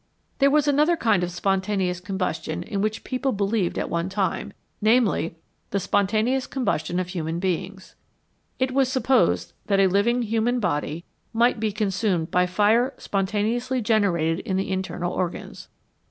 [0.39, 5.35] There was another kind of spontaneous combustion in which people believed at one time, namely,
[5.69, 7.93] the spon taneous combustion of human beings.
[8.57, 14.39] It was supposed that a living human body might be consumed by fire spontaneously generated
[14.39, 15.67] in the internal organs.